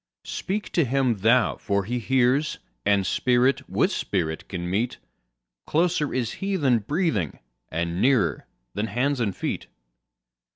Speak 0.25 0.71
to 0.71 0.83
Him 0.83 1.19
thou 1.19 1.57
for 1.57 1.83
He 1.83 1.99
hears, 1.99 2.57
and 2.87 3.05
Spirit 3.05 3.69
with 3.69 3.91
Spirit 3.91 4.49
can 4.49 4.67
meet—Closer 4.67 6.11
is 6.11 6.31
He 6.41 6.55
than 6.55 6.79
breathing, 6.79 7.37
and 7.69 8.01
nearer 8.01 8.47
than 8.73 8.87
hands 8.87 9.19
and 9.19 9.35
feet. 9.35 9.67